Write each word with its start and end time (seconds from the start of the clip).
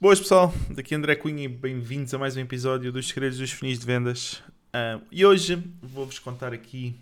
Boas 0.00 0.20
pessoal, 0.20 0.54
daqui 0.70 0.94
André 0.94 1.16
Cunha 1.16 1.42
e 1.42 1.48
bem-vindos 1.48 2.14
a 2.14 2.18
mais 2.18 2.36
um 2.36 2.40
episódio 2.40 2.92
dos 2.92 3.08
Segredos 3.08 3.36
dos 3.36 3.50
Funis 3.50 3.80
de 3.80 3.84
Vendas. 3.84 4.34
Uh, 4.68 5.04
e 5.10 5.26
hoje 5.26 5.60
vou-vos 5.82 6.20
contar 6.20 6.52
aqui 6.52 6.94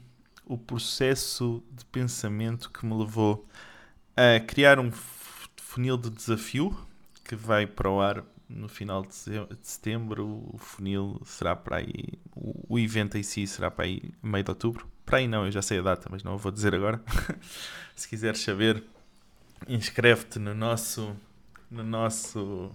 o 0.46 0.57
processo 0.57 1.62
de 1.71 1.85
pensamento 1.85 2.71
que 2.71 2.87
me 2.87 2.95
levou 2.95 3.46
a 4.17 4.40
criar 4.40 4.80
um 4.80 4.90
funil 5.59 5.98
de 5.98 6.09
desafio 6.09 6.74
que 7.22 7.37
vai 7.37 7.67
para 7.67 7.91
o 7.91 8.01
ar 8.01 8.25
no 8.48 8.67
final 8.67 9.05
de 9.05 9.15
setembro. 9.61 10.49
O 10.51 10.57
funil 10.57 11.21
será 11.23 11.55
para 11.55 11.77
aí, 11.77 12.15
o 12.35 12.79
evento 12.79 13.19
em 13.19 13.23
si 13.23 13.47
será 13.47 13.71
para 13.71 13.85
aí 13.85 14.11
meio 14.23 14.43
de 14.43 14.51
outubro. 14.51 14.89
Para 15.05 15.19
aí 15.19 15.29
não, 15.29 15.45
eu 15.45 15.53
já 15.53 15.61
sei 15.61 15.81
a 15.81 15.83
data, 15.83 16.09
mas 16.11 16.23
não 16.23 16.39
vou 16.39 16.51
dizer 16.51 16.75
agora. 16.75 17.03
Se 17.95 18.09
quiseres 18.09 18.41
saber, 18.41 18.83
inscreve-te 19.69 20.39
no 20.39 20.55
nosso 20.55 21.15
no 21.71 21.83
nosso 21.83 22.71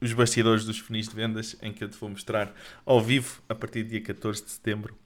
os 0.00 0.12
bastidores 0.12 0.64
dos 0.64 0.78
funis 0.78 1.08
de 1.08 1.14
vendas, 1.14 1.56
em 1.62 1.72
que 1.72 1.82
eu 1.82 1.88
te 1.88 1.96
vou 1.96 2.10
mostrar 2.10 2.54
ao 2.84 3.00
vivo, 3.00 3.42
a 3.48 3.54
partir 3.54 3.82
do 3.82 3.90
dia 3.90 4.00
14 4.00 4.44
de 4.44 4.50
setembro, 4.50 4.96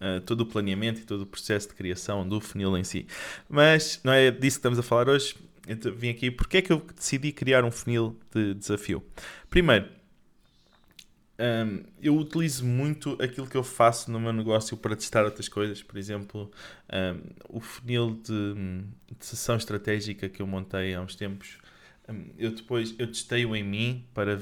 uh, 0.00 0.20
todo 0.22 0.42
o 0.42 0.46
planeamento 0.46 1.00
e 1.00 1.04
todo 1.04 1.22
o 1.22 1.26
processo 1.26 1.68
de 1.68 1.74
criação 1.74 2.28
do 2.28 2.40
funil 2.40 2.76
em 2.76 2.84
si. 2.84 3.06
Mas 3.48 4.00
não 4.02 4.12
é 4.12 4.30
disso 4.30 4.56
que 4.56 4.60
estamos 4.60 4.78
a 4.78 4.82
falar 4.82 5.08
hoje. 5.08 5.36
Eu 5.66 5.94
vim 5.94 6.10
aqui 6.10 6.30
porque 6.30 6.56
é 6.56 6.62
que 6.62 6.72
eu 6.72 6.84
decidi 6.94 7.30
criar 7.30 7.64
um 7.64 7.70
funil 7.70 8.18
de 8.34 8.54
desafio. 8.54 9.02
Primeiro, 9.48 9.88
um, 11.38 11.84
eu 12.02 12.16
utilizo 12.16 12.64
muito 12.64 13.16
aquilo 13.22 13.46
que 13.46 13.56
eu 13.56 13.62
faço 13.62 14.10
no 14.10 14.18
meu 14.18 14.32
negócio 14.32 14.76
para 14.76 14.96
testar 14.96 15.24
outras 15.24 15.48
coisas. 15.48 15.82
Por 15.82 15.96
exemplo, 15.96 16.50
um, 16.92 17.58
o 17.58 17.60
funil 17.60 18.20
de, 18.24 18.54
de 19.18 19.24
sessão 19.24 19.56
estratégica 19.56 20.28
que 20.28 20.42
eu 20.42 20.46
montei 20.48 20.94
há 20.94 21.00
uns 21.00 21.14
tempos 21.14 21.58
eu 22.36 22.50
depois 22.50 22.94
eu 22.98 23.06
testei-o 23.06 23.54
em 23.54 23.62
mim 23.62 24.04
para 24.12 24.36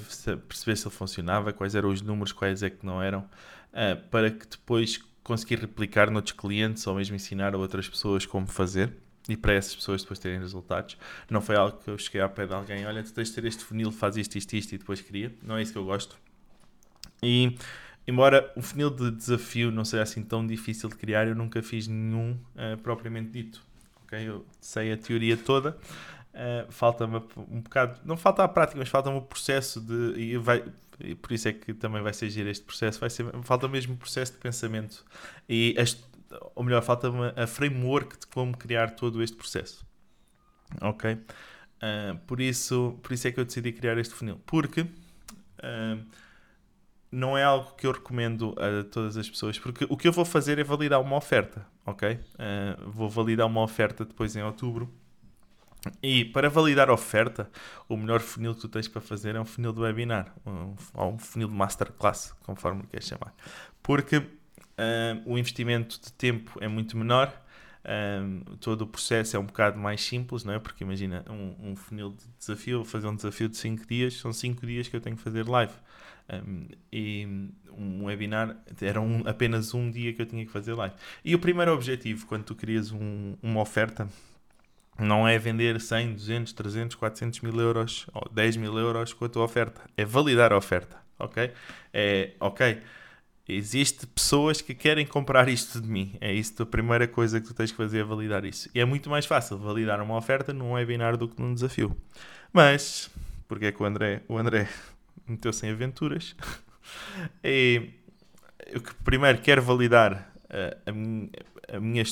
perceber 0.48 0.76
se 0.76 0.86
ele 0.86 0.94
funcionava, 0.94 1.52
quais 1.52 1.74
eram 1.74 1.90
os 1.90 2.00
números, 2.00 2.32
quais 2.32 2.62
é 2.62 2.70
que 2.70 2.84
não 2.84 3.02
eram, 3.02 3.20
uh, 3.20 4.08
para 4.10 4.30
que 4.30 4.46
depois 4.46 4.98
conseguir 5.22 5.60
replicar 5.60 6.10
noutros 6.10 6.36
clientes 6.36 6.86
ou 6.86 6.94
mesmo 6.94 7.14
ensinar 7.14 7.54
a 7.54 7.58
outras 7.58 7.88
pessoas 7.88 8.24
como 8.26 8.46
fazer 8.46 8.92
e 9.28 9.36
para 9.36 9.54
essas 9.54 9.74
pessoas 9.76 10.02
depois 10.02 10.18
terem 10.18 10.38
resultados. 10.38 10.96
Não 11.28 11.40
foi 11.40 11.56
algo 11.56 11.78
que 11.78 11.88
eu 11.88 11.98
cheguei 11.98 12.20
ao 12.20 12.30
pé 12.30 12.46
de 12.46 12.54
alguém, 12.54 12.86
olha, 12.86 13.02
tu 13.02 13.12
tens 13.12 13.28
de 13.28 13.34
ter 13.34 13.44
este 13.44 13.64
funil, 13.64 13.92
faz 13.92 14.16
isto, 14.16 14.36
isto, 14.36 14.54
isto 14.54 14.74
e 14.74 14.78
depois 14.78 15.00
cria. 15.00 15.32
Não 15.42 15.56
é 15.56 15.62
isso 15.62 15.72
que 15.72 15.78
eu 15.78 15.84
gosto. 15.84 16.18
E 17.22 17.56
embora 18.08 18.50
o 18.56 18.62
funil 18.62 18.90
de 18.90 19.10
desafio 19.10 19.70
não 19.70 19.84
seja 19.84 20.02
assim 20.02 20.22
tão 20.22 20.44
difícil 20.46 20.88
de 20.88 20.96
criar, 20.96 21.28
eu 21.28 21.34
nunca 21.34 21.62
fiz 21.62 21.86
nenhum 21.86 22.32
uh, 22.56 22.76
propriamente 22.78 23.30
dito. 23.30 23.62
Okay? 24.04 24.28
Eu 24.28 24.44
sei 24.60 24.92
a 24.92 24.96
teoria 24.96 25.36
toda, 25.36 25.78
Uh, 26.32 26.70
falta-me 26.70 27.16
um 27.48 27.60
bocado, 27.60 27.98
não 28.04 28.16
falta 28.16 28.44
a 28.44 28.48
prática, 28.48 28.78
mas 28.78 28.88
falta-me 28.88 29.16
o 29.16 29.22
processo 29.22 29.80
de. 29.80 30.14
E, 30.16 30.36
vai, 30.36 30.64
e 31.00 31.14
por 31.14 31.32
isso 31.32 31.48
é 31.48 31.52
que 31.52 31.74
também 31.74 32.00
vai 32.02 32.12
ser 32.12 32.26
este 32.26 32.64
processo. 32.64 33.00
Vai 33.00 33.10
ser, 33.10 33.26
falta 33.42 33.66
mesmo 33.66 33.94
o 33.94 33.96
processo 33.96 34.32
de 34.32 34.38
pensamento. 34.38 35.04
E 35.48 35.74
este, 35.76 36.04
ou 36.54 36.62
melhor, 36.62 36.82
falta-me 36.82 37.32
a 37.36 37.46
framework 37.48 38.20
de 38.20 38.26
como 38.28 38.56
criar 38.56 38.90
todo 38.92 39.20
este 39.22 39.36
processo. 39.36 39.84
Ok? 40.80 41.14
Uh, 41.14 42.16
por, 42.26 42.40
isso, 42.40 42.96
por 43.02 43.12
isso 43.12 43.26
é 43.26 43.32
que 43.32 43.40
eu 43.40 43.44
decidi 43.44 43.72
criar 43.72 43.98
este 43.98 44.14
funil. 44.14 44.40
Porque. 44.46 44.82
Uh, 44.82 46.04
não 47.12 47.36
é 47.36 47.42
algo 47.42 47.74
que 47.74 47.88
eu 47.88 47.90
recomendo 47.90 48.54
a 48.56 48.84
todas 48.84 49.16
as 49.16 49.28
pessoas, 49.28 49.58
porque 49.58 49.84
o 49.90 49.96
que 49.96 50.06
eu 50.06 50.12
vou 50.12 50.24
fazer 50.24 50.60
é 50.60 50.62
validar 50.62 51.00
uma 51.00 51.16
oferta, 51.16 51.66
ok? 51.84 52.20
Vou 52.86 53.10
validar 53.10 53.48
uma 53.48 53.62
oferta 53.62 54.04
depois 54.04 54.36
em 54.36 54.42
outubro 54.44 54.88
e 56.02 56.24
para 56.26 56.48
validar 56.50 56.90
a 56.90 56.92
oferta, 56.92 57.50
o 57.88 57.96
melhor 57.96 58.20
funil 58.20 58.54
que 58.54 58.60
tu 58.60 58.68
tens 58.68 58.88
para 58.88 59.00
fazer 59.00 59.34
é 59.34 59.40
um 59.40 59.44
funil 59.44 59.72
de 59.72 59.80
webinar, 59.80 60.34
um, 60.46 60.74
ou 60.94 61.12
um 61.14 61.18
funil 61.18 61.48
de 61.48 61.54
masterclass, 61.54 62.34
conforme 62.44 62.82
queres 62.84 63.06
chamar. 63.06 63.34
Porque 63.82 64.18
uh, 64.18 64.24
o 65.24 65.38
investimento 65.38 66.00
de 66.00 66.12
tempo 66.12 66.58
é 66.60 66.68
muito 66.68 66.96
menor, 66.96 67.32
ah, 67.84 68.20
todo 68.60 68.82
o 68.82 68.86
processo 68.86 69.36
é 69.36 69.40
um 69.40 69.46
bocado 69.46 69.78
mais 69.78 70.02
simples, 70.02 70.44
não 70.44 70.52
é? 70.52 70.58
Porque 70.58 70.84
imagina, 70.84 71.24
um, 71.28 71.70
um 71.70 71.76
funil 71.76 72.10
de 72.10 72.24
desafio, 72.38 72.78
vou 72.78 72.84
fazer 72.84 73.06
um 73.06 73.16
desafio 73.16 73.48
de 73.48 73.56
5 73.56 73.86
dias, 73.86 74.14
são 74.14 74.32
5 74.32 74.66
dias 74.66 74.88
que 74.88 74.96
eu 74.96 75.00
tenho 75.00 75.16
que 75.16 75.22
fazer 75.22 75.48
live. 75.48 75.72
Um, 76.32 76.68
e 76.92 77.26
um 77.72 78.04
webinar 78.04 78.56
era 78.80 79.00
um, 79.00 79.26
apenas 79.26 79.74
um 79.74 79.90
dia 79.90 80.12
que 80.12 80.22
eu 80.22 80.26
tinha 80.26 80.44
que 80.44 80.52
fazer 80.52 80.74
live. 80.74 80.94
E 81.24 81.34
o 81.34 81.38
primeiro 81.38 81.72
objetivo, 81.72 82.26
quando 82.26 82.44
tu 82.44 82.54
crias 82.54 82.90
uma 82.90 83.60
oferta, 83.60 84.08
não 85.00 85.26
é 85.26 85.38
vender 85.38 85.80
100, 85.80 86.14
200, 86.14 86.52
300, 86.52 86.96
400 86.96 87.40
mil 87.40 87.58
euros 87.60 88.06
ou 88.12 88.28
10 88.30 88.56
mil 88.56 88.76
euros 88.78 89.12
com 89.12 89.24
a 89.24 89.28
tua 89.28 89.44
oferta. 89.44 89.80
É 89.96 90.04
validar 90.04 90.52
a 90.52 90.56
oferta, 90.56 90.96
ok? 91.18 91.50
É, 91.92 92.32
ok, 92.38 92.80
existe 93.48 94.06
pessoas 94.06 94.60
que 94.60 94.74
querem 94.74 95.06
comprar 95.06 95.48
isto 95.48 95.80
de 95.80 95.88
mim. 95.88 96.16
É 96.20 96.32
isso 96.32 96.62
a 96.62 96.66
primeira 96.66 97.06
coisa 97.08 97.40
que 97.40 97.46
tu 97.46 97.54
tens 97.54 97.70
que 97.70 97.76
fazer, 97.76 98.00
é 98.00 98.04
validar 98.04 98.44
isso. 98.44 98.70
E 98.74 98.80
é 98.80 98.84
muito 98.84 99.10
mais 99.10 99.26
fácil 99.26 99.58
validar 99.58 100.00
uma 100.00 100.16
oferta 100.16 100.52
num 100.52 100.72
webinar 100.72 101.16
do 101.16 101.28
que 101.28 101.40
num 101.40 101.54
desafio. 101.54 101.96
Mas, 102.52 103.10
porque 103.48 103.66
é 103.66 103.72
que 103.72 103.82
o 103.82 103.86
André, 103.86 104.22
o 104.28 104.36
André 104.36 104.68
meteu-se 105.26 105.66
em 105.66 105.70
aventuras? 105.70 106.36
e 107.42 107.90
eu 108.66 108.80
que 108.80 108.94
primeiro 109.04 109.38
quero 109.38 109.62
validar 109.62 110.32
a, 110.48 110.90
a 110.90 110.92
minha, 110.92 111.30
a 111.72 111.80
minha 111.80 112.02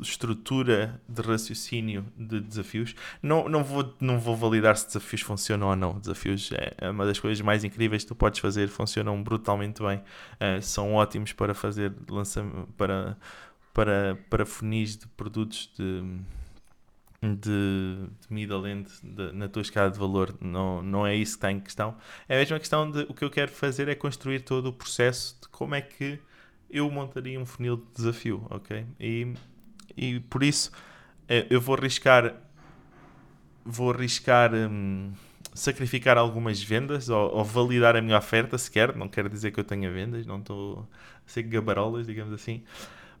estrutura 0.00 1.00
de 1.08 1.22
raciocínio 1.22 2.06
de 2.16 2.40
desafios. 2.40 2.94
Não, 3.22 3.48
não, 3.48 3.62
vou, 3.64 3.94
não 4.00 4.18
vou 4.18 4.36
validar 4.36 4.76
se 4.76 4.86
desafios 4.86 5.22
funcionam 5.22 5.68
ou 5.68 5.76
não. 5.76 5.98
Desafios 5.98 6.50
é, 6.52 6.74
é 6.78 6.90
uma 6.90 7.04
das 7.04 7.18
coisas 7.18 7.40
mais 7.40 7.64
incríveis 7.64 8.02
que 8.02 8.08
tu 8.08 8.14
podes 8.14 8.40
fazer, 8.40 8.68
funcionam 8.68 9.22
brutalmente 9.22 9.82
bem, 9.82 9.98
uh, 9.98 10.60
são 10.62 10.94
ótimos 10.94 11.32
para 11.32 11.54
fazer 11.54 11.92
lançamento 12.08 12.68
para, 12.76 13.16
para, 13.72 14.18
para 14.30 14.46
funis 14.46 14.96
de 14.96 15.06
produtos 15.08 15.70
de, 15.76 16.02
de, 17.22 18.06
de 18.20 18.26
middle 18.30 18.66
end 18.66 18.88
de, 19.02 19.32
na 19.32 19.48
tua 19.48 19.62
escala 19.62 19.90
de 19.90 19.98
valor. 19.98 20.34
Não, 20.40 20.82
não 20.82 21.06
é 21.06 21.14
isso 21.14 21.32
que 21.32 21.38
está 21.38 21.52
em 21.52 21.60
questão. 21.60 21.96
É 22.28 22.36
a 22.36 22.38
mesma 22.38 22.58
questão 22.58 22.90
de 22.90 23.00
o 23.08 23.14
que 23.14 23.24
eu 23.24 23.30
quero 23.30 23.50
fazer 23.50 23.88
é 23.88 23.94
construir 23.94 24.40
todo 24.40 24.66
o 24.66 24.72
processo 24.72 25.38
de 25.40 25.48
como 25.48 25.74
é 25.74 25.80
que 25.80 26.18
eu 26.70 26.90
montaria 26.90 27.38
um 27.38 27.46
funil 27.46 27.76
de 27.76 27.84
desafio, 27.94 28.46
ok? 28.50 28.84
E 28.98 29.34
e 29.96 30.20
por 30.20 30.42
isso 30.42 30.70
eh, 31.28 31.46
eu 31.50 31.60
vou 31.60 31.76
arriscar 31.76 32.34
vou 33.64 33.90
arriscar 33.90 34.54
hum, 34.54 35.12
sacrificar 35.54 36.18
algumas 36.18 36.62
vendas 36.62 37.08
ou, 37.08 37.34
ou, 37.34 37.44
validar 37.44 37.96
a 37.96 38.02
minha 38.02 38.18
oferta 38.18 38.58
sequer, 38.58 38.94
não 38.94 39.08
quero 39.08 39.28
dizer 39.28 39.50
que 39.50 39.58
eu 39.58 39.64
tenha 39.64 39.90
vendas, 39.90 40.26
não 40.26 40.38
estou 40.38 40.86
a 41.26 41.30
ser 41.30 41.42
gabarolas, 41.44 42.06
digamos 42.06 42.32
assim, 42.32 42.62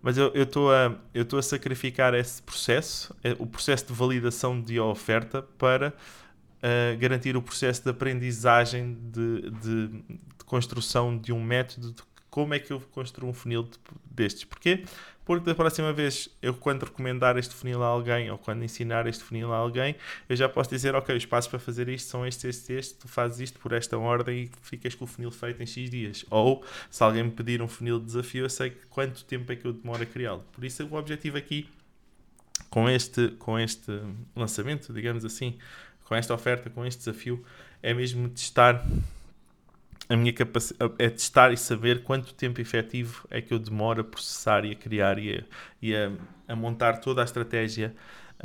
mas 0.02 0.18
eu 0.18 0.30
estou 0.34 0.72
a, 0.72 0.94
eu 1.14 1.26
a 1.36 1.42
sacrificar 1.42 2.14
esse 2.14 2.42
processo, 2.42 3.14
eh, 3.24 3.34
o 3.38 3.46
processo 3.46 3.86
de 3.86 3.92
validação 3.92 4.60
de 4.60 4.78
oferta 4.78 5.42
para 5.42 5.88
uh, 5.88 6.98
garantir 6.98 7.36
o 7.36 7.42
processo 7.42 7.82
de 7.82 7.90
aprendizagem 7.90 8.96
de, 9.10 9.50
de, 9.50 9.88
de, 9.88 10.20
construção 10.44 11.18
de 11.18 11.32
um 11.32 11.42
método 11.42 11.92
como 12.36 12.52
é 12.52 12.58
que 12.58 12.70
eu 12.70 12.82
construo 12.92 13.30
um 13.30 13.32
funil 13.32 13.62
de, 13.62 13.78
destes. 14.10 14.44
Porquê? 14.44 14.84
Porque 15.24 15.46
da 15.46 15.54
próxima 15.54 15.90
vez, 15.90 16.28
eu 16.42 16.52
quando 16.52 16.84
recomendar 16.84 17.38
este 17.38 17.54
funil 17.54 17.82
a 17.82 17.86
alguém 17.86 18.30
ou 18.30 18.36
quando 18.36 18.62
ensinar 18.62 19.06
este 19.06 19.24
funil 19.24 19.54
a 19.54 19.56
alguém, 19.56 19.96
eu 20.28 20.36
já 20.36 20.46
posso 20.46 20.68
dizer, 20.68 20.94
ok, 20.94 21.16
os 21.16 21.24
passos 21.24 21.48
para 21.48 21.58
fazer 21.58 21.88
isto 21.88 22.10
são 22.10 22.26
estes, 22.26 22.44
estes, 22.44 22.68
estes, 22.68 22.98
tu 22.98 23.08
fazes 23.08 23.40
isto 23.40 23.58
por 23.58 23.72
esta 23.72 23.96
ordem 23.96 24.42
e 24.42 24.50
ficas 24.60 24.94
com 24.94 25.06
o 25.06 25.08
funil 25.08 25.30
feito 25.30 25.62
em 25.62 25.66
X 25.66 25.88
dias. 25.88 26.26
Ou, 26.28 26.62
se 26.90 27.02
alguém 27.02 27.22
me 27.22 27.30
pedir 27.30 27.62
um 27.62 27.68
funil 27.68 27.98
de 27.98 28.04
desafio, 28.04 28.44
eu 28.44 28.50
sei 28.50 28.76
quanto 28.90 29.24
tempo 29.24 29.50
é 29.50 29.56
que 29.56 29.64
eu 29.66 29.72
demoro 29.72 30.02
a 30.02 30.06
criá-lo. 30.06 30.44
Por 30.52 30.62
isso, 30.62 30.86
o 30.86 30.94
objetivo 30.94 31.38
aqui, 31.38 31.70
com 32.68 32.86
este, 32.86 33.28
com 33.38 33.58
este 33.58 33.98
lançamento, 34.36 34.92
digamos 34.92 35.24
assim, 35.24 35.56
com 36.04 36.14
esta 36.14 36.34
oferta, 36.34 36.68
com 36.68 36.84
este 36.84 36.98
desafio, 36.98 37.42
é 37.82 37.94
mesmo 37.94 38.28
testar 38.28 38.84
a 40.08 40.16
minha 40.16 40.32
capacidade 40.32 40.94
é 40.98 41.08
testar 41.08 41.52
e 41.52 41.56
saber 41.56 42.02
quanto 42.02 42.32
tempo 42.34 42.60
efetivo 42.60 43.26
é 43.30 43.40
que 43.40 43.52
eu 43.52 43.58
demoro 43.58 44.00
a 44.00 44.04
processar 44.04 44.64
e 44.64 44.72
a 44.72 44.74
criar 44.74 45.18
e 45.18 45.38
a, 45.38 45.44
e 45.82 45.96
a, 45.96 46.12
a 46.48 46.56
montar 46.56 46.98
toda 46.98 47.22
a 47.22 47.24
estratégia 47.24 47.94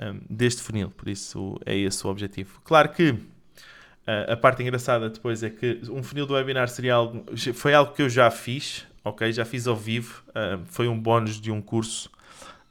um, 0.01 0.19
deste 0.29 0.61
funil. 0.61 0.89
Por 0.89 1.07
isso 1.07 1.59
é 1.65 1.77
esse 1.77 2.05
o 2.05 2.09
objetivo. 2.09 2.59
Claro 2.63 2.89
que 2.89 3.11
uh, 3.11 3.21
a 4.31 4.37
parte 4.37 4.63
engraçada 4.63 5.09
depois 5.09 5.43
é 5.43 5.49
que 5.49 5.81
um 5.89 6.01
funil 6.01 6.25
do 6.25 6.33
webinar 6.33 6.67
seria 6.69 6.95
algo, 6.95 7.25
foi 7.53 7.73
algo 7.73 7.93
que 7.93 8.01
eu 8.01 8.09
já 8.09 8.29
fiz, 8.31 8.87
ok? 9.03 9.31
Já 9.31 9.45
fiz 9.45 9.67
ao 9.67 9.75
vivo, 9.75 10.23
uh, 10.29 10.63
foi 10.65 10.87
um 10.87 10.99
bónus 10.99 11.39
de 11.39 11.51
um 11.51 11.61
curso. 11.61 12.09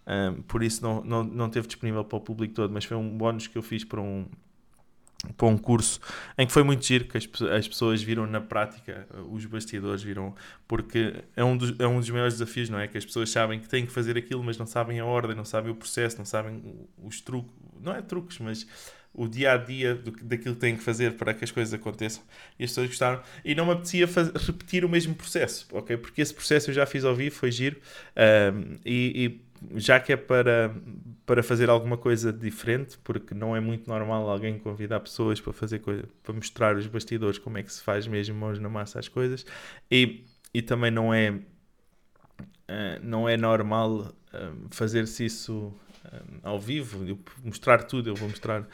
Um, 0.06 0.42
por 0.42 0.62
isso 0.62 0.82
não, 0.82 1.04
não, 1.04 1.22
não 1.22 1.48
teve 1.48 1.68
disponível 1.68 2.04
para 2.04 2.16
o 2.16 2.20
público 2.20 2.54
todo, 2.54 2.72
mas 2.72 2.84
foi 2.84 2.96
um 2.96 3.16
bónus 3.16 3.46
que 3.46 3.56
eu 3.56 3.62
fiz 3.62 3.84
para 3.84 4.00
um, 4.00 4.26
para 5.36 5.46
um 5.46 5.56
curso 5.56 6.00
em 6.38 6.46
que 6.46 6.52
foi 6.52 6.62
muito 6.62 6.84
giro, 6.84 7.04
que 7.04 7.16
as, 7.16 7.28
as 7.56 7.68
pessoas 7.68 8.02
viram 8.02 8.26
na 8.26 8.40
prática, 8.40 9.06
os 9.30 9.44
bastidores 9.44 10.02
viram, 10.02 10.34
porque 10.66 11.14
é 11.36 11.44
um, 11.44 11.56
dos, 11.56 11.78
é 11.78 11.86
um 11.86 11.98
dos 11.98 12.08
maiores 12.10 12.34
desafios, 12.34 12.68
não 12.70 12.78
é? 12.78 12.88
Que 12.88 12.98
as 12.98 13.04
pessoas 13.04 13.30
sabem 13.30 13.60
que 13.60 13.68
têm 13.68 13.84
que 13.84 13.92
fazer 13.92 14.16
aquilo, 14.16 14.42
mas 14.42 14.56
não 14.56 14.66
sabem 14.66 14.98
a 15.00 15.04
ordem, 15.04 15.36
não 15.36 15.44
sabem 15.44 15.70
o 15.70 15.74
processo, 15.74 16.18
não 16.18 16.24
sabem 16.24 16.62
os 17.02 17.20
truques, 17.20 17.52
não 17.80 17.94
é 17.94 18.00
truques, 18.00 18.38
mas 18.38 18.66
o 19.12 19.26
dia 19.26 19.52
a 19.52 19.56
dia 19.56 19.94
do, 19.94 20.12
daquilo 20.22 20.54
que 20.54 20.60
têm 20.60 20.76
que 20.76 20.82
fazer 20.82 21.14
para 21.14 21.34
que 21.34 21.44
as 21.44 21.50
coisas 21.50 21.74
aconteçam. 21.74 22.22
E 22.58 22.64
as 22.64 22.70
pessoas 22.70 22.86
gostaram. 22.88 23.22
E 23.44 23.54
não 23.54 23.66
me 23.66 23.72
apetecia 23.72 24.06
fazer, 24.06 24.32
repetir 24.36 24.84
o 24.84 24.88
mesmo 24.88 25.14
processo, 25.14 25.66
ok? 25.72 25.96
Porque 25.96 26.22
esse 26.22 26.32
processo 26.32 26.70
eu 26.70 26.74
já 26.74 26.86
fiz 26.86 27.04
ao 27.04 27.14
vivo, 27.14 27.34
foi 27.34 27.50
giro. 27.50 27.76
Um, 28.16 28.76
e, 28.84 29.40
e, 29.74 29.78
já 29.78 30.00
que 30.00 30.12
é 30.12 30.16
para, 30.16 30.74
para 31.30 31.44
fazer 31.44 31.70
alguma 31.70 31.96
coisa 31.96 32.32
diferente, 32.32 32.98
porque 33.04 33.34
não 33.34 33.54
é 33.54 33.60
muito 33.60 33.88
normal 33.88 34.28
alguém 34.28 34.58
convidar 34.58 34.98
pessoas 34.98 35.40
para 35.40 35.52
fazer 35.52 35.78
coisa, 35.78 36.02
para 36.24 36.34
mostrar 36.34 36.74
os 36.74 36.88
bastidores 36.88 37.38
como 37.38 37.56
é 37.56 37.62
que 37.62 37.72
se 37.72 37.80
faz 37.80 38.04
mesmo 38.04 38.34
mãos 38.34 38.58
na 38.58 38.68
massa 38.68 38.98
as 38.98 39.06
coisas. 39.06 39.46
E, 39.88 40.24
e 40.52 40.60
também 40.60 40.90
não 40.90 41.14
é. 41.14 41.30
Uh, 41.30 42.98
não 43.00 43.28
é 43.28 43.36
normal 43.36 43.92
uh, 44.00 44.68
fazer-se 44.72 45.24
isso 45.24 45.72
uh, 46.04 46.40
ao 46.42 46.58
vivo, 46.58 47.06
eu 47.06 47.16
mostrar 47.44 47.84
tudo, 47.84 48.10
eu 48.10 48.16
vou 48.16 48.28
mostrar 48.28 48.66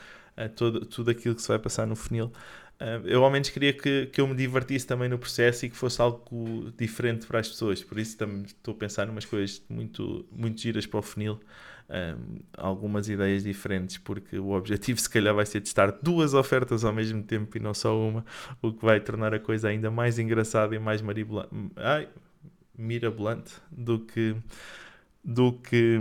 todo, 0.54 0.86
tudo 0.86 1.10
aquilo 1.10 1.34
que 1.34 1.42
se 1.42 1.48
vai 1.48 1.58
passar 1.58 1.86
no 1.86 1.94
funil. 1.94 2.32
Uh, 2.78 3.06
eu 3.06 3.24
ao 3.24 3.30
menos 3.30 3.48
queria 3.48 3.72
que, 3.72 4.06
que 4.06 4.20
eu 4.20 4.26
me 4.26 4.34
divertisse 4.34 4.86
também 4.86 5.08
no 5.08 5.18
processo 5.18 5.64
e 5.64 5.70
que 5.70 5.76
fosse 5.76 6.00
algo 6.00 6.70
diferente 6.76 7.26
para 7.26 7.40
as 7.40 7.48
pessoas. 7.48 7.82
Por 7.82 7.98
isso 7.98 8.18
também 8.18 8.42
estou 8.42 8.74
a 8.74 8.76
pensar 8.76 9.06
em 9.06 9.10
umas 9.10 9.24
coisas 9.24 9.62
muito, 9.68 10.26
muito 10.30 10.60
giras 10.60 10.86
para 10.86 10.98
o 10.98 11.02
funil. 11.02 11.40
Um, 11.88 12.40
algumas 12.56 13.08
ideias 13.08 13.44
diferentes, 13.44 13.96
porque 13.96 14.38
o 14.38 14.50
objetivo 14.50 14.98
se 15.00 15.08
calhar 15.08 15.34
vai 15.34 15.46
ser 15.46 15.60
testar 15.60 15.92
duas 16.02 16.34
ofertas 16.34 16.84
ao 16.84 16.92
mesmo 16.92 17.22
tempo 17.22 17.56
e 17.56 17.60
não 17.60 17.72
só 17.72 17.96
uma, 17.96 18.26
o 18.60 18.72
que 18.72 18.84
vai 18.84 18.98
tornar 19.00 19.32
a 19.32 19.38
coisa 19.38 19.68
ainda 19.68 19.90
mais 19.90 20.18
engraçada 20.18 20.74
e 20.74 20.78
mais 20.80 21.00
Ai, 21.76 22.08
mirabolante 22.76 23.54
do 23.70 24.00
que 24.00 24.36
do 25.24 25.52
que 25.52 25.98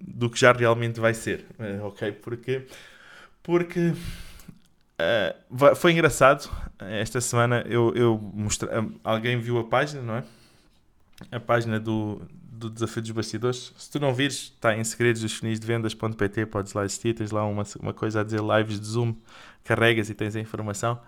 do 0.00 0.28
que 0.30 0.38
já 0.38 0.52
realmente 0.52 1.00
vai 1.00 1.14
ser, 1.14 1.46
uh, 1.58 1.84
ok? 1.84 2.12
Porque 2.12 2.66
porque 3.42 3.92
uh, 5.00 5.74
foi 5.76 5.92
engraçado. 5.92 6.50
Esta 6.78 7.20
semana 7.20 7.64
eu, 7.66 7.92
eu 7.94 8.18
mostrei. 8.34 8.70
Alguém 9.02 9.38
viu 9.38 9.58
a 9.58 9.64
página, 9.64 10.02
não 10.02 10.16
é? 10.16 10.24
A 11.32 11.40
página 11.40 11.80
do, 11.80 12.20
do 12.32 12.70
Desafio 12.70 13.02
dos 13.02 13.10
Bastidores. 13.10 13.72
Se 13.76 13.90
tu 13.90 13.98
não 14.00 14.14
vires, 14.14 14.52
está 14.54 14.76
em 14.76 14.84
segredos 14.84 15.22
dos 15.22 15.40
de 15.40 15.66
vendas.pt, 15.66 16.46
podes 16.46 16.72
lá 16.72 16.82
assistir. 16.82 17.14
Tens 17.14 17.30
lá 17.30 17.44
uma, 17.44 17.64
uma 17.80 17.92
coisa 17.92 18.20
a 18.20 18.24
dizer 18.24 18.40
lives 18.40 18.78
de 18.80 18.86
Zoom, 18.86 19.14
carregas 19.64 20.10
e 20.10 20.14
tens 20.14 20.36
a 20.36 20.40
informação. 20.40 21.00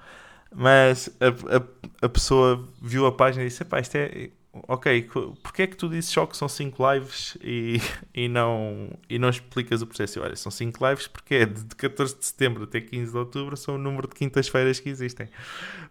Mas 0.55 1.11
a, 1.21 1.57
a, 1.57 2.07
a 2.07 2.09
pessoa 2.09 2.67
viu 2.81 3.07
a 3.07 3.13
página 3.13 3.45
e 3.45 3.49
disse: 3.49 3.65
Pá, 3.65 3.81
isto 3.81 3.97
é 3.97 4.31
ok, 4.67 5.09
porque 5.43 5.63
é 5.63 5.67
que 5.67 5.77
tu 5.77 5.89
dizes 5.89 6.11
só 6.11 6.27
que 6.27 6.37
são 6.37 6.49
5 6.49 6.93
lives 6.93 7.37
e, 7.43 7.79
e, 8.15 8.29
não, 8.29 8.91
e 9.09 9.19
não 9.19 9.29
explicas 9.29 9.83
o 9.83 9.87
processo? 9.87 10.21
Olha, 10.21 10.35
são 10.37 10.51
5 10.51 10.87
lives 10.89 11.07
porque 11.07 11.35
é 11.37 11.47
de 11.47 11.65
14 11.77 12.19
de 12.19 12.27
setembro 12.27 12.65
até 12.65 12.81
15 12.81 13.13
de 13.13 13.19
outubro, 13.19 13.57
são 13.57 13.77
o 13.77 13.79
número 13.79 14.09
de 14.09 14.15
quintas-feiras 14.15 14.81
que 14.81 14.89
existem. 14.89 15.29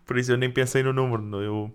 Por 0.05 0.17
isso 0.17 0.31
eu 0.31 0.37
nem 0.37 0.51
pensei 0.51 0.83
no 0.83 0.91
número. 0.93 1.41
Eu, 1.41 1.73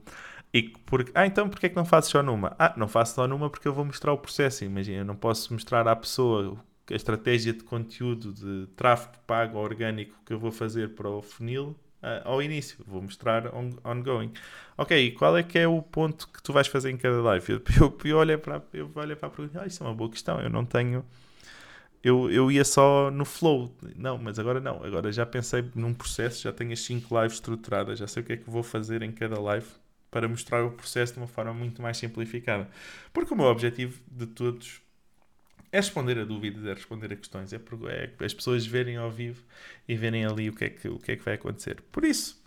e 0.53 0.65
porque, 0.87 1.11
ah, 1.15 1.27
então 1.27 1.49
porque 1.49 1.67
é 1.67 1.69
que 1.69 1.77
não 1.77 1.85
fazes 1.85 2.11
só 2.11 2.23
numa? 2.23 2.55
Ah, 2.59 2.75
não 2.77 2.89
faço 2.89 3.15
só 3.15 3.27
numa 3.27 3.49
porque 3.49 3.67
eu 3.69 3.73
vou 3.73 3.85
mostrar 3.85 4.13
o 4.13 4.19
processo. 4.19 4.65
Imagina, 4.65 4.99
eu 4.99 5.05
não 5.05 5.17
posso 5.17 5.53
mostrar 5.53 5.89
à 5.89 5.97
pessoa 5.97 6.59
a 6.91 6.95
estratégia 6.95 7.53
de 7.53 7.65
conteúdo 7.65 8.33
de 8.33 8.67
tráfego 8.77 9.15
pago 9.27 9.59
orgânico 9.59 10.15
que 10.27 10.33
eu 10.33 10.39
vou 10.39 10.51
fazer 10.53 10.91
para 10.91 11.09
o 11.09 11.23
funil 11.23 11.77
ao 12.25 12.43
início. 12.43 12.79
Vou 12.87 13.03
mostrar 13.03 13.55
on, 13.55 13.71
ongoing. 13.85 14.33
Ok, 14.77 15.13
qual 15.13 15.37
é 15.37 15.43
que 15.43 15.59
é 15.59 15.69
o 15.69 15.81
ponto 15.83 16.29
que 16.29 16.43
tu 16.43 16.53
vais 16.53 16.67
fazer 16.67 16.91
em 16.91 16.97
cada 16.97 17.21
live? 17.23 17.53
Eu, 17.53 17.63
eu, 17.81 17.99
eu 18.05 18.17
olho 18.19 18.39
para, 18.39 18.63
eu 18.73 18.91
olho 18.95 19.17
para 19.17 19.29
a 19.29 19.31
pergunta, 19.31 19.63
ah, 19.63 19.67
isso 19.67 19.83
é 19.83 19.87
uma 19.87 19.95
boa 19.95 20.11
questão, 20.11 20.41
eu 20.41 20.51
não 20.51 20.65
tenho... 20.65 21.05
Eu, 22.03 22.29
eu 22.33 22.51
ia 22.51 22.65
só 22.65 23.11
no 23.13 23.25
flow. 23.25 23.73
Não, 23.97 24.19
mas 24.19 24.37
agora 24.39 24.61
não. 24.61 24.83
Agora 24.85 25.13
já 25.13 25.25
pensei 25.25 25.65
num 25.75 25.95
processo, 25.95 26.43
já 26.43 26.53
tenho 26.53 26.73
as 26.73 26.81
5 26.81 27.17
lives 27.17 27.35
estruturadas, 27.35 27.99
já 27.99 28.09
sei 28.09 28.23
o 28.23 28.27
que 28.27 28.33
é 28.33 28.37
que 28.37 28.51
vou 28.51 28.63
fazer 28.65 29.03
em 29.03 29.13
cada 29.13 29.41
live 29.41 29.67
para 30.11 30.29
mostrar 30.29 30.65
o 30.65 30.73
processo 30.73 31.15
de 31.15 31.21
uma 31.21 31.29
forma 31.29 31.55
muito 31.55 31.81
mais 31.81 31.97
simplificada. 31.97 32.69
Porque 33.13 33.33
o 33.33 33.37
meu 33.37 33.47
objetivo 33.47 34.01
de 34.11 34.27
todos 34.27 34.83
é 35.73 35.79
responder 35.79 36.19
a 36.19 36.25
dúvidas, 36.25 36.67
é 36.67 36.75
responder 36.75 37.13
a 37.13 37.17
questões, 37.17 37.53
é, 37.53 37.57
é 37.57 38.25
as 38.25 38.35
pessoas 38.35 38.67
verem 38.67 38.99
ao 38.99 39.11
vivo 39.11 39.43
e 39.89 39.97
verem 39.97 40.25
ali 40.27 40.51
o 40.51 40.53
que 40.53 40.65
é 40.67 40.69
que, 40.69 40.87
o 40.87 40.99
que, 40.99 41.13
é 41.13 41.17
que 41.17 41.25
vai 41.25 41.35
acontecer. 41.35 41.83
Por 41.91 42.05
isso, 42.05 42.41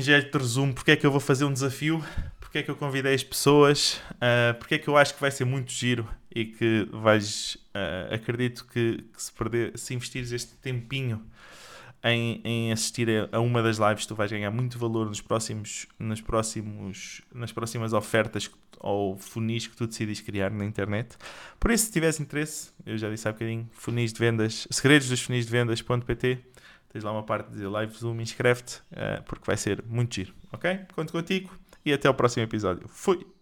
jeito 0.00 0.32
de 0.32 0.44
resumo, 0.44 0.74
porque 0.74 0.90
é 0.90 0.96
que 0.96 1.06
eu 1.06 1.10
vou 1.10 1.20
fazer 1.20 1.44
um 1.44 1.52
desafio, 1.52 2.04
porque 2.40 2.58
é 2.58 2.62
que 2.62 2.70
eu 2.70 2.76
convidei 2.76 3.14
as 3.14 3.22
pessoas, 3.22 4.02
uh, 4.14 4.58
porque 4.58 4.74
é 4.74 4.78
que 4.78 4.88
eu 4.88 4.96
acho 4.96 5.14
que 5.14 5.20
vai 5.20 5.30
ser 5.30 5.44
muito 5.44 5.72
giro 5.72 6.08
e 6.34 6.44
que 6.44 6.86
vais, 6.90 7.56
uh, 7.74 8.14
acredito 8.14 8.66
que, 8.66 9.04
que, 9.12 9.22
se, 9.22 9.32
perder, 9.32 9.78
se 9.78 9.94
investires 9.94 10.32
este 10.32 10.56
tempinho 10.56 11.24
em, 12.02 12.40
em 12.44 12.72
assistir 12.72 13.28
a, 13.32 13.40
uma 13.40 13.62
das 13.62 13.78
lives, 13.78 14.06
tu 14.06 14.14
vais 14.14 14.30
ganhar 14.30 14.50
muito 14.50 14.78
valor 14.78 15.06
nos 15.06 15.20
próximos, 15.20 15.86
nos 15.98 16.20
próximos, 16.20 17.22
nas 17.34 17.52
próximas 17.52 17.92
ofertas 17.92 18.50
ou 18.80 19.16
funis 19.16 19.66
que 19.66 19.76
tu 19.76 19.86
decides 19.86 20.20
criar 20.20 20.50
na 20.50 20.64
internet. 20.64 21.16
Por 21.58 21.70
isso, 21.70 21.86
se 21.86 21.92
tiveres 21.92 22.20
interesse, 22.20 22.70
eu 22.86 22.96
já 22.96 23.10
disse 23.10 23.26
há 23.28 23.32
bocadinho, 23.32 23.68
funis 23.72 24.12
de 24.12 24.18
vendas, 24.18 24.66
segredos 24.70 25.08
dos 25.08 25.20
funis 25.20 25.46
de 25.46 25.52
vendas.pt, 25.52 26.38
tens 26.92 27.04
lá 27.04 27.12
uma 27.12 27.24
parte 27.24 27.50
de 27.50 27.64
live 27.66 27.92
zoom, 27.94 28.20
inscreve-te, 28.20 28.76
uh, 28.92 29.22
porque 29.24 29.44
vai 29.44 29.56
ser 29.56 29.82
muito 29.86 30.14
giro, 30.14 30.34
ok? 30.52 30.80
Conto 30.94 31.12
contigo 31.12 31.50
e 31.84 31.92
até 31.92 32.08
ao 32.08 32.14
próximo 32.14 32.44
episódio. 32.44 32.86
Fui! 32.88 33.37